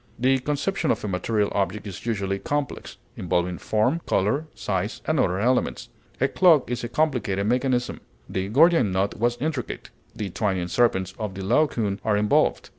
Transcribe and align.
The 0.17 0.39
conception 0.39 0.89
of 0.89 1.03
a 1.03 1.07
material 1.07 1.51
object 1.53 1.85
is 1.85 2.07
usually 2.07 2.39
complex, 2.39 2.97
involving 3.15 3.59
form, 3.59 4.01
color, 4.07 4.47
size, 4.55 4.99
and 5.05 5.19
other 5.19 5.37
elements; 5.37 5.89
a 6.19 6.27
clock 6.27 6.71
is 6.71 6.83
a 6.83 6.89
complicated 6.89 7.45
mechanism; 7.45 7.99
the 8.27 8.47
Gordian 8.49 8.91
knot 8.91 9.19
was 9.19 9.37
intricate; 9.39 9.91
the 10.15 10.31
twining 10.31 10.69
serpents 10.69 11.13
of 11.19 11.35
the 11.35 11.43
Laocoon 11.43 11.99
are 12.03 12.17
involved. 12.17 12.69